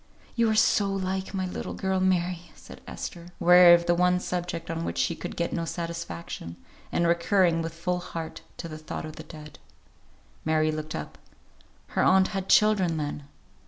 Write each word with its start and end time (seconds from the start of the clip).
"You 0.35 0.49
are 0.49 0.55
so 0.55 0.91
like 0.91 1.31
my 1.35 1.45
little 1.45 1.75
girl, 1.75 1.99
Mary!" 1.99 2.49
said 2.55 2.81
Esther, 2.87 3.27
weary 3.39 3.75
of 3.75 3.85
the 3.85 3.93
one 3.93 4.19
subject 4.19 4.71
on 4.71 4.83
which 4.83 4.97
she 4.97 5.15
could 5.15 5.35
get 5.35 5.53
no 5.53 5.63
satisfaction, 5.63 6.55
and 6.91 7.05
recurring, 7.05 7.61
with 7.61 7.75
full 7.75 7.99
heart, 7.99 8.41
to 8.57 8.67
the 8.67 8.79
thought 8.79 9.05
of 9.05 9.17
the 9.17 9.21
dead. 9.23 9.59
Mary 10.43 10.71
looked 10.71 10.95
up. 10.95 11.19
Her 11.89 12.01
aunt 12.01 12.29
had 12.29 12.49
children, 12.49 12.97
then. 12.97 13.27